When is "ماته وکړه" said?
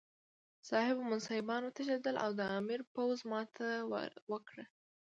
3.31-4.65